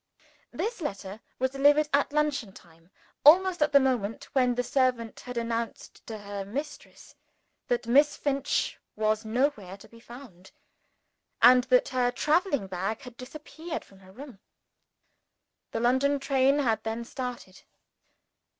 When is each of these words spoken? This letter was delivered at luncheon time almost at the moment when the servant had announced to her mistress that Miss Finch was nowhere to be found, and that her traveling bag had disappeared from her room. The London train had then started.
This 0.51 0.81
letter 0.81 1.19
was 1.37 1.51
delivered 1.51 1.87
at 1.93 2.11
luncheon 2.11 2.53
time 2.53 2.89
almost 3.23 3.61
at 3.61 3.71
the 3.71 3.79
moment 3.79 4.29
when 4.33 4.55
the 4.55 4.63
servant 4.63 5.19
had 5.19 5.37
announced 5.37 6.03
to 6.07 6.17
her 6.17 6.43
mistress 6.43 7.13
that 7.67 7.85
Miss 7.85 8.17
Finch 8.17 8.79
was 8.95 9.23
nowhere 9.25 9.77
to 9.77 9.87
be 9.87 9.99
found, 9.99 10.49
and 11.39 11.65
that 11.65 11.89
her 11.89 12.09
traveling 12.09 12.65
bag 12.65 13.01
had 13.01 13.15
disappeared 13.15 13.85
from 13.85 13.99
her 13.99 14.11
room. 14.11 14.39
The 15.69 15.79
London 15.79 16.19
train 16.19 16.57
had 16.57 16.81
then 16.83 17.05
started. 17.05 17.61